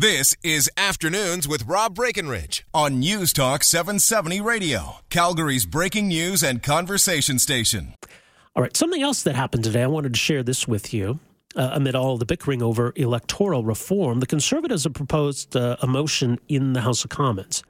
This 0.00 0.32
is 0.44 0.70
Afternoons 0.76 1.48
with 1.48 1.66
Rob 1.66 1.96
Breckenridge 1.96 2.64
on 2.72 3.00
News 3.00 3.32
Talk 3.32 3.64
770 3.64 4.40
Radio, 4.40 4.98
Calgary's 5.10 5.66
breaking 5.66 6.06
news 6.06 6.44
and 6.44 6.62
conversation 6.62 7.40
station. 7.40 7.94
All 8.54 8.62
right, 8.62 8.76
something 8.76 9.02
else 9.02 9.24
that 9.24 9.34
happened 9.34 9.64
today, 9.64 9.82
I 9.82 9.88
wanted 9.88 10.14
to 10.14 10.18
share 10.20 10.44
this 10.44 10.68
with 10.68 10.94
you. 10.94 11.18
Uh, 11.56 11.70
amid 11.72 11.96
all 11.96 12.16
the 12.16 12.24
bickering 12.24 12.62
over 12.62 12.92
electoral 12.94 13.64
reform, 13.64 14.20
the 14.20 14.26
Conservatives 14.26 14.84
have 14.84 14.94
proposed 14.94 15.56
uh, 15.56 15.76
a 15.82 15.88
motion 15.88 16.38
in 16.46 16.74
the 16.74 16.82
House 16.82 17.02
of 17.02 17.10
Commons, 17.10 17.64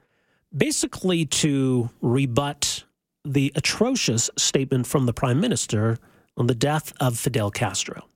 basically 0.54 1.24
to 1.24 1.88
rebut 2.02 2.84
the 3.24 3.54
atrocious 3.56 4.28
statement 4.36 4.86
from 4.86 5.06
the 5.06 5.14
Prime 5.14 5.40
Minister 5.40 5.96
on 6.36 6.46
the 6.46 6.54
death 6.54 6.92
of 7.00 7.18
Fidel 7.18 7.50
Castro. 7.50 8.06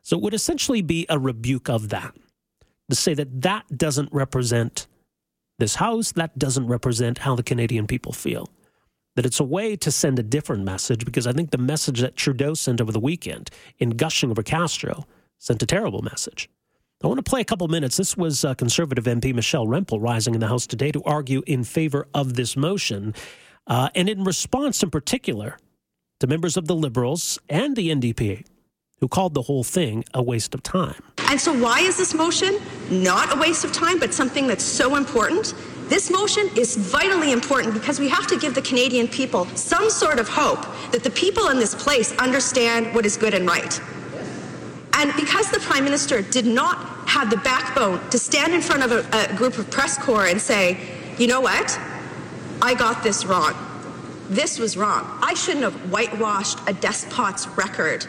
So 0.00 0.16
it 0.16 0.22
would 0.22 0.32
essentially 0.32 0.80
be 0.80 1.04
a 1.10 1.18
rebuke 1.18 1.68
of 1.68 1.90
that 1.90 2.14
to 2.90 2.96
say 2.96 3.14
that 3.14 3.42
that 3.42 3.64
doesn't 3.76 4.12
represent 4.12 4.86
this 5.58 5.76
House, 5.76 6.12
that 6.12 6.38
doesn't 6.38 6.66
represent 6.66 7.18
how 7.18 7.34
the 7.34 7.42
Canadian 7.42 7.86
people 7.86 8.12
feel. 8.12 8.48
That 9.16 9.24
it's 9.24 9.40
a 9.40 9.44
way 9.44 9.76
to 9.76 9.90
send 9.90 10.18
a 10.18 10.24
different 10.24 10.64
message 10.64 11.04
because 11.04 11.26
I 11.26 11.32
think 11.32 11.50
the 11.50 11.58
message 11.58 12.00
that 12.00 12.16
Trudeau 12.16 12.54
sent 12.54 12.80
over 12.80 12.90
the 12.90 13.00
weekend 13.00 13.50
in 13.78 13.90
gushing 13.90 14.30
over 14.30 14.42
Castro 14.42 15.06
sent 15.38 15.62
a 15.62 15.66
terrible 15.66 16.02
message. 16.02 16.48
I 17.02 17.06
want 17.06 17.18
to 17.18 17.30
play 17.30 17.42
a 17.42 17.44
couple 17.44 17.68
minutes. 17.68 17.96
This 17.96 18.16
was 18.16 18.44
uh, 18.44 18.54
Conservative 18.54 19.04
MP 19.04 19.34
Michelle 19.34 19.66
Rempel 19.66 20.00
rising 20.00 20.34
in 20.34 20.40
the 20.40 20.48
House 20.48 20.66
today 20.66 20.90
to 20.90 21.02
argue 21.04 21.42
in 21.46 21.62
favor 21.62 22.08
of 22.14 22.34
this 22.34 22.56
motion. 22.56 23.14
Uh, 23.66 23.90
and 23.94 24.08
in 24.08 24.24
response, 24.24 24.82
in 24.82 24.90
particular, 24.90 25.58
to 26.20 26.26
members 26.26 26.56
of 26.56 26.66
the 26.66 26.74
Liberals 26.74 27.38
and 27.48 27.76
the 27.76 27.90
NDP 27.90 28.46
who 29.00 29.08
called 29.08 29.34
the 29.34 29.42
whole 29.42 29.64
thing 29.64 30.02
a 30.14 30.22
waste 30.22 30.54
of 30.54 30.62
time. 30.62 31.02
And 31.28 31.40
so, 31.40 31.52
why 31.52 31.80
is 31.80 31.96
this 31.96 32.14
motion 32.14 32.58
not 32.90 33.34
a 33.36 33.40
waste 33.40 33.64
of 33.64 33.72
time, 33.72 33.98
but 33.98 34.12
something 34.12 34.46
that's 34.46 34.64
so 34.64 34.96
important? 34.96 35.54
This 35.88 36.10
motion 36.10 36.48
is 36.56 36.76
vitally 36.76 37.32
important 37.32 37.74
because 37.74 38.00
we 38.00 38.08
have 38.08 38.26
to 38.28 38.38
give 38.38 38.54
the 38.54 38.62
Canadian 38.62 39.06
people 39.06 39.46
some 39.54 39.90
sort 39.90 40.18
of 40.18 40.28
hope 40.28 40.64
that 40.92 41.02
the 41.02 41.10
people 41.10 41.48
in 41.48 41.58
this 41.58 41.74
place 41.74 42.12
understand 42.18 42.94
what 42.94 43.04
is 43.04 43.16
good 43.16 43.34
and 43.34 43.46
right. 43.46 43.80
And 44.94 45.12
because 45.16 45.50
the 45.50 45.60
Prime 45.60 45.84
Minister 45.84 46.22
did 46.22 46.46
not 46.46 47.08
have 47.08 47.28
the 47.28 47.36
backbone 47.38 48.00
to 48.10 48.18
stand 48.18 48.54
in 48.54 48.62
front 48.62 48.82
of 48.82 48.92
a, 48.92 49.30
a 49.30 49.36
group 49.36 49.58
of 49.58 49.70
press 49.70 49.98
corps 49.98 50.26
and 50.26 50.40
say, 50.40 50.78
you 51.18 51.26
know 51.26 51.40
what, 51.40 51.78
I 52.62 52.74
got 52.74 53.02
this 53.02 53.26
wrong. 53.26 53.54
This 54.30 54.58
was 54.58 54.76
wrong. 54.76 55.18
I 55.22 55.34
shouldn't 55.34 55.64
have 55.64 55.92
whitewashed 55.92 56.58
a 56.66 56.72
despot's 56.72 57.46
record 57.48 58.06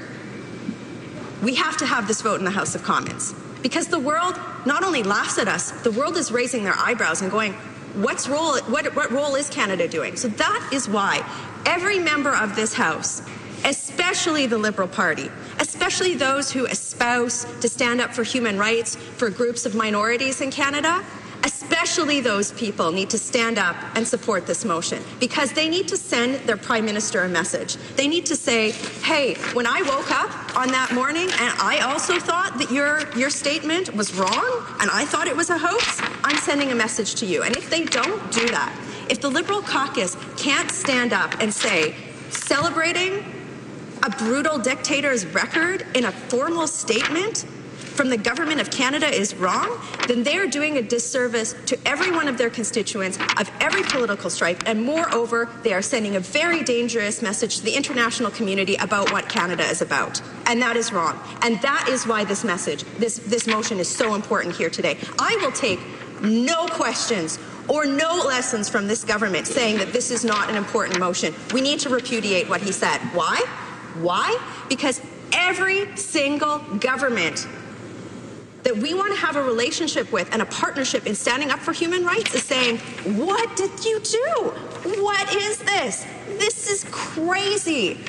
we 1.42 1.56
have 1.56 1.78
to 1.78 1.86
have 1.86 2.08
this 2.08 2.22
vote 2.22 2.40
in 2.40 2.46
the 2.46 2.52
House 2.52 2.76
of 2.76 2.84
Commons 2.84 3.34
because 3.62 3.88
the 3.88 4.00
world 4.00 4.40
not 4.66 4.84
only 4.84 5.04
laughs 5.04 5.38
at 5.38 5.48
us, 5.48 5.72
the 5.72 5.92
world 5.92 6.18
is 6.18 6.32
raising 6.32 6.64
their 6.64 6.76
eyebrows 6.78 7.22
and 7.22 7.32
going, 7.32 7.54
What's 7.96 8.28
role, 8.28 8.58
what, 8.64 8.94
what 8.94 9.10
role 9.12 9.36
is 9.36 9.50
Canada 9.50 9.88
doing? 9.88 10.18
So 10.18 10.28
that 10.28 10.70
is 10.74 10.90
why 10.90 11.26
every 11.66 11.98
member 11.98 12.36
of 12.36 12.56
this 12.56 12.74
House, 12.74 13.22
especially 13.64 14.48
the 14.48 14.58
Liberal 14.58 14.90
Party, 14.90 15.32
especially 15.60 16.14
those 16.14 16.52
who 16.52 16.66
espouse 16.66 17.46
to 17.62 17.70
stand 17.70 18.02
up 18.02 18.14
for 18.14 18.24
human 18.24 18.58
rights 18.58 18.98
for 18.98 19.30
groups 19.30 19.66
of 19.66 19.76
minorities 19.76 20.42
in 20.42 20.52
Canada, 20.52 21.04
especially 21.46 22.20
those 22.20 22.52
people, 22.54 22.92
need 22.92 23.10
to 23.12 23.18
stand 23.18 23.58
up 23.58 23.76
and 23.96 24.06
support 24.06 24.48
this 24.48 24.66
motion 24.66 25.02
because 25.20 25.54
they 25.54 25.70
need 25.70 25.88
to 25.88 25.96
send 25.96 26.36
their 26.48 26.58
prime 26.58 26.84
minister 26.84 27.22
a 27.22 27.30
message. 27.30 27.78
They 27.96 28.08
need 28.08 28.26
to 28.26 28.36
say, 28.36 28.72
hey, 29.04 29.36
when 29.54 29.68
I 29.68 29.82
woke 29.84 30.12
up 30.12 30.58
on 30.58 30.70
that 30.70 30.92
morning 30.94 31.30
and 31.30 31.56
I 31.60 31.82
also 31.82 32.20
thought 32.20 32.58
that 32.58 32.72
your, 32.72 33.08
your 33.18 33.30
statement 33.30 33.96
was 33.96 34.14
wrong 34.16 34.66
and 34.80 34.90
I 34.92 35.06
thought 35.06 35.28
it 35.28 35.38
was 35.38 35.52
a 35.52 35.58
hoax, 35.58 36.02
I'm 36.24 36.38
sending 36.38 36.72
a 36.72 36.76
message 36.76 37.16
to 37.16 37.26
you. 37.26 37.44
And 37.44 37.56
if 37.56 37.70
they 37.70 37.86
don't 37.86 38.20
do 38.32 38.48
that, 38.50 38.76
if 39.10 39.22
the 39.22 39.30
Liberal 39.30 39.62
caucus 39.62 40.18
can't 40.38 40.72
stand 40.72 41.14
up 41.14 41.40
and 41.40 41.54
say, 41.54 41.96
celebrating 42.32 43.24
a 44.04 44.10
brutal 44.10 44.58
dictator's 44.58 45.26
record 45.28 45.86
in 45.94 46.06
a 46.06 46.12
formal 46.12 46.68
statement 46.68 47.46
from 47.96 48.10
the 48.10 48.18
government 48.18 48.60
of 48.60 48.70
Canada 48.70 49.08
is 49.08 49.34
wrong, 49.36 49.80
then 50.08 50.24
they 50.24 50.38
are 50.38 50.48
doing 50.48 50.78
a 50.78 50.82
disservice 50.82 51.56
to 51.66 51.78
every 51.86 52.12
one 52.12 52.28
of 52.28 52.38
their 52.38 52.50
constituents 52.50 53.18
of 53.40 53.50
every 53.62 53.84
political 53.84 54.30
stripe. 54.30 54.64
And 54.66 54.84
moreover, 54.84 55.50
they 55.64 55.74
are 55.74 55.82
sending 55.82 56.16
a 56.16 56.20
very 56.20 56.62
dangerous 56.64 57.22
message 57.22 57.58
to 57.58 57.64
the 57.64 57.76
international 57.76 58.32
community 58.32 58.76
about 58.76 59.12
what 59.12 59.30
Canada 59.30 59.64
is 59.64 59.82
about. 59.82 60.22
And 60.46 60.62
that 60.62 60.76
is 60.76 60.92
wrong. 60.92 61.20
And 61.42 61.62
that 61.62 61.88
is 61.90 62.06
why 62.06 62.26
this 62.26 62.44
message, 62.44 62.84
this, 63.00 63.18
this 63.20 63.48
motion 63.48 63.80
is 63.80 63.88
so 63.88 64.14
important 64.16 64.56
here 64.56 64.70
today. 64.70 64.98
I 65.20 65.38
will 65.42 65.52
take 65.52 65.80
no 66.22 66.68
questions 66.68 67.40
or 67.68 67.86
no 67.86 68.24
lessons 68.26 68.70
from 68.70 68.88
this 68.88 69.04
government 69.04 69.48
saying 69.48 69.78
that 69.78 69.92
this 69.92 70.12
is 70.12 70.24
not 70.24 70.50
an 70.50 70.56
important 70.56 71.00
motion. 71.00 71.34
We 71.54 71.62
need 71.62 71.80
to 71.80 71.90
repudiate 71.90 72.48
what 72.50 72.62
he 72.62 72.72
said. 72.72 73.00
Why? 73.14 73.38
Why? 74.00 74.38
Because 74.70 75.02
every 75.32 75.96
single 75.98 76.60
government 76.60 77.48
that 78.66 78.76
we 78.76 78.96
want 78.96 79.14
to 79.14 79.20
have 79.20 79.36
a 79.36 79.42
relationship 79.42 80.12
with 80.12 80.28
and 80.34 80.42
a 80.42 80.46
partnership 80.48 81.06
in 81.06 81.14
standing 81.14 81.52
up 81.52 81.60
for 81.60 81.72
human 81.72 82.04
rights 82.04 82.34
is 82.34 82.44
saying, 82.44 82.78
What 83.16 83.56
did 83.56 83.86
you 83.86 84.00
do? 84.00 84.52
What 85.02 85.34
is 85.36 85.60
this? 85.60 86.06
This 86.40 86.70
is 86.70 86.86
crazy. 86.92 88.00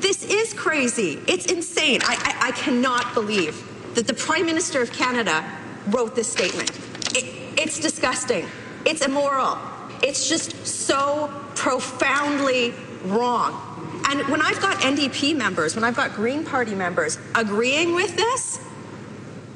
This 0.00 0.22
is 0.24 0.52
crazy. 0.52 1.20
It's 1.26 1.46
insane. 1.46 2.00
I, 2.02 2.36
I, 2.40 2.48
I 2.48 2.50
cannot 2.52 3.14
believe 3.14 3.66
that 3.94 4.06
the 4.06 4.14
Prime 4.14 4.44
Minister 4.44 4.82
of 4.82 4.92
Canada 4.92 5.44
wrote 5.88 6.14
this 6.14 6.30
statement. 6.30 6.70
It, 7.16 7.58
it's 7.58 7.80
disgusting. 7.80 8.46
It's 8.84 9.04
immoral. 9.04 9.58
It's 10.02 10.28
just 10.28 10.66
so 10.66 11.32
profoundly 11.54 12.74
wrong. 13.04 14.02
And 14.10 14.28
when 14.28 14.42
I've 14.42 14.60
got 14.60 14.76
NDP 14.78 15.36
members, 15.36 15.74
when 15.74 15.84
I've 15.84 15.96
got 15.96 16.12
Green 16.12 16.44
Party 16.44 16.74
members 16.74 17.18
agreeing 17.34 17.94
with 17.94 18.14
this, 18.16 18.58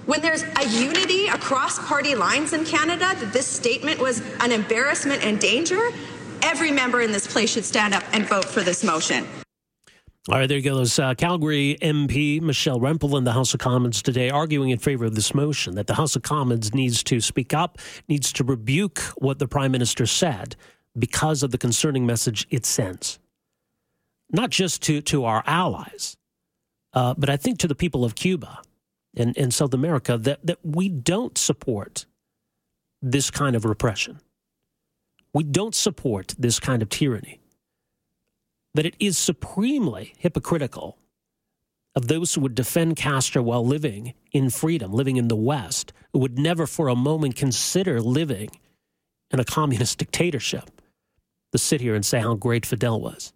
when 0.06 0.20
there's 0.22 0.42
a 0.42 0.66
unity 0.68 1.26
across 1.26 1.78
party 1.86 2.14
lines 2.14 2.52
in 2.52 2.64
Canada 2.64 3.14
that 3.18 3.32
this 3.32 3.46
statement 3.46 4.00
was 4.00 4.22
an 4.40 4.52
embarrassment 4.52 5.24
and 5.24 5.38
danger, 5.40 5.90
every 6.42 6.70
member 6.70 7.00
in 7.00 7.12
this 7.12 7.26
place 7.26 7.50
should 7.50 7.64
stand 7.64 7.92
up 7.92 8.04
and 8.12 8.24
vote 8.26 8.44
for 8.44 8.62
this 8.62 8.82
motion. 8.82 9.26
All 10.28 10.38
right, 10.38 10.48
there 10.48 10.58
you 10.58 10.64
goes 10.64 10.98
uh, 10.98 11.14
Calgary 11.14 11.76
MP 11.80 12.40
Michelle 12.40 12.80
Rempel 12.80 13.16
in 13.16 13.22
the 13.22 13.32
House 13.32 13.54
of 13.54 13.60
Commons 13.60 14.02
today 14.02 14.28
arguing 14.28 14.70
in 14.70 14.78
favor 14.78 15.04
of 15.04 15.14
this 15.14 15.34
motion 15.34 15.76
that 15.76 15.86
the 15.86 15.94
House 15.94 16.16
of 16.16 16.22
Commons 16.22 16.74
needs 16.74 17.04
to 17.04 17.20
speak 17.20 17.54
up, 17.54 17.78
needs 18.08 18.32
to 18.32 18.42
rebuke 18.42 18.98
what 19.18 19.38
the 19.38 19.46
Prime 19.46 19.70
Minister 19.70 20.04
said 20.04 20.56
because 20.98 21.44
of 21.44 21.52
the 21.52 21.58
concerning 21.58 22.06
message 22.06 22.44
it 22.50 22.66
sends. 22.66 23.20
Not 24.30 24.50
just 24.50 24.82
to, 24.82 25.00
to 25.02 25.24
our 25.24 25.44
allies, 25.46 26.16
uh, 26.92 27.14
but 27.16 27.30
I 27.30 27.36
think 27.36 27.58
to 27.58 27.68
the 27.68 27.76
people 27.76 28.04
of 28.04 28.16
Cuba 28.16 28.62
in, 29.16 29.32
in 29.32 29.50
South 29.50 29.74
America 29.74 30.16
that, 30.18 30.44
that 30.46 30.58
we 30.62 30.88
don't 30.88 31.36
support 31.36 32.06
this 33.02 33.30
kind 33.30 33.56
of 33.56 33.64
repression. 33.64 34.20
We 35.32 35.42
don't 35.42 35.74
support 35.74 36.34
this 36.38 36.60
kind 36.60 36.82
of 36.82 36.88
tyranny. 36.88 37.40
That 38.74 38.86
it 38.86 38.94
is 39.00 39.18
supremely 39.18 40.14
hypocritical 40.18 40.98
of 41.94 42.08
those 42.08 42.34
who 42.34 42.42
would 42.42 42.54
defend 42.54 42.96
Castro 42.96 43.42
while 43.42 43.66
living 43.66 44.12
in 44.32 44.50
freedom, 44.50 44.92
living 44.92 45.16
in 45.16 45.28
the 45.28 45.36
West, 45.36 45.94
who 46.12 46.18
would 46.18 46.38
never 46.38 46.66
for 46.66 46.88
a 46.88 46.94
moment 46.94 47.36
consider 47.36 48.02
living 48.02 48.50
in 49.30 49.40
a 49.40 49.44
communist 49.44 49.98
dictatorship, 49.98 50.70
to 51.52 51.58
sit 51.58 51.80
here 51.80 51.94
and 51.94 52.04
say 52.04 52.20
how 52.20 52.34
great 52.34 52.66
Fidel 52.66 53.00
was. 53.00 53.32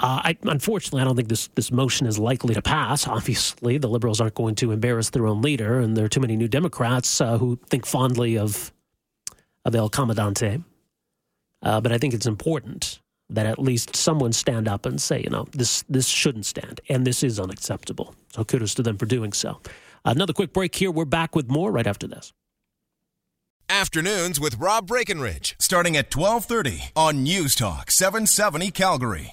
Uh, 0.00 0.22
I, 0.24 0.36
unfortunately, 0.44 1.02
I 1.02 1.04
don't 1.04 1.14
think 1.14 1.28
this, 1.28 1.48
this 1.48 1.70
motion 1.70 2.06
is 2.06 2.18
likely 2.18 2.54
to 2.54 2.62
pass. 2.62 3.06
Obviously, 3.06 3.76
the 3.76 3.88
Liberals 3.88 4.18
aren't 4.18 4.34
going 4.34 4.54
to 4.56 4.72
embarrass 4.72 5.10
their 5.10 5.26
own 5.26 5.42
leader, 5.42 5.78
and 5.78 5.94
there 5.94 6.06
are 6.06 6.08
too 6.08 6.20
many 6.20 6.36
new 6.36 6.48
Democrats 6.48 7.20
uh, 7.20 7.36
who 7.36 7.58
think 7.68 7.84
fondly 7.84 8.38
of, 8.38 8.72
of 9.66 9.74
El 9.74 9.90
Comandante. 9.90 10.64
Uh, 11.62 11.80
but 11.82 11.92
I 11.92 11.98
think 11.98 12.14
it's 12.14 12.26
important 12.26 13.00
that 13.28 13.44
at 13.44 13.58
least 13.58 13.94
someone 13.94 14.32
stand 14.32 14.66
up 14.68 14.86
and 14.86 15.00
say, 15.00 15.20
you 15.22 15.28
know, 15.28 15.46
this, 15.52 15.84
this 15.86 16.06
shouldn't 16.06 16.46
stand, 16.46 16.80
and 16.88 17.06
this 17.06 17.22
is 17.22 17.38
unacceptable. 17.38 18.14
So 18.34 18.42
kudos 18.42 18.74
to 18.74 18.82
them 18.82 18.96
for 18.96 19.04
doing 19.04 19.34
so. 19.34 19.60
Another 20.02 20.32
quick 20.32 20.54
break 20.54 20.74
here. 20.74 20.90
We're 20.90 21.04
back 21.04 21.36
with 21.36 21.50
more 21.50 21.70
right 21.70 21.86
after 21.86 22.08
this. 22.08 22.32
Afternoons 23.68 24.40
with 24.40 24.56
Rob 24.56 24.86
Breckenridge, 24.88 25.54
starting 25.60 25.96
at 25.96 26.14
1230 26.14 26.92
on 26.96 27.22
News 27.22 27.54
Talk 27.54 27.90
770 27.90 28.70
Calgary. 28.72 29.28